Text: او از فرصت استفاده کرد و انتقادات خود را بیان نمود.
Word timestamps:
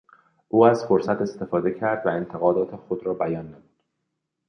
او 0.47 0.65
از 0.65 0.85
فرصت 0.85 1.21
استفاده 1.21 1.71
کرد 1.73 2.05
و 2.05 2.09
انتقادات 2.09 2.75
خود 2.75 3.05
را 3.05 3.13
بیان 3.13 3.47
نمود. 3.47 3.69